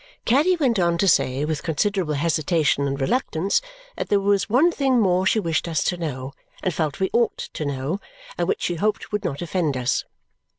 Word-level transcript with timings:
Caddy 0.25 0.55
went 0.55 0.79
on 0.79 0.97
to 0.97 1.07
say 1.07 1.45
with 1.45 1.61
considerable 1.61 2.15
hesitation 2.15 2.87
and 2.87 2.99
reluctance 2.99 3.61
that 3.95 4.09
there 4.09 4.19
was 4.19 4.49
one 4.49 4.71
thing 4.71 4.99
more 4.99 5.27
she 5.27 5.39
wished 5.39 5.67
us 5.67 5.83
to 5.83 5.95
know, 5.95 6.33
and 6.63 6.73
felt 6.73 6.99
we 6.99 7.11
ought 7.13 7.37
to 7.37 7.65
know, 7.65 7.99
and 8.35 8.47
which 8.47 8.63
she 8.63 8.77
hoped 8.77 9.11
would 9.11 9.23
not 9.23 9.43
offend 9.43 9.77
us. 9.77 10.03